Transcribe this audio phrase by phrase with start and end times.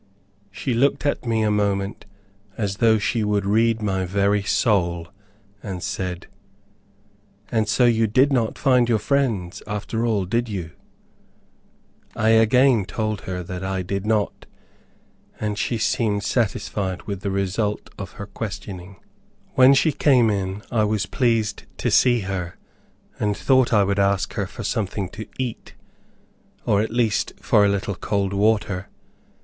[0.49, 2.07] She looked at me a moment
[2.57, 5.09] as though she would read my very soul,
[5.61, 6.25] and said,
[7.51, 10.71] "And so you did not find your friends, after all, did you?"
[12.15, 14.47] I again told her that I did not,
[15.39, 18.95] and she seemed satisfied with the result of her questioning.
[19.53, 22.57] When she came in, I was pleased to see her,
[23.19, 25.75] and thought I would ask her for something to eat,
[26.65, 28.89] or at least for a little cold water.